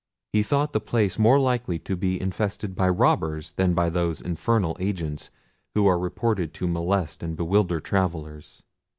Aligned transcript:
He 0.33 0.41
thought 0.41 0.73
the 0.73 0.79
place 0.81 1.19
more 1.19 1.37
likely 1.39 1.77
to 1.77 1.95
be 1.95 2.19
infested 2.19 2.73
by 2.73 2.89
robbers 2.89 3.51
than 3.51 3.75
by 3.75 3.91
those 3.91 4.19
infernal 4.19 4.75
agents 4.79 5.29
who 5.75 5.85
are 5.85 5.99
reported 5.99 6.55
to 6.55 6.67
molest 6.67 7.21
and 7.21 7.35
bewilder 7.37 7.79
travellers. 7.79 8.63